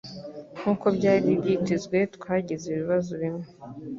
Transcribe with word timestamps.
Nkuko 0.59 0.85
byari 0.97 1.29
byitezwe 1.39 1.97
twagize 2.15 2.65
ibibazo 2.69 3.11
bimwe 3.21 3.45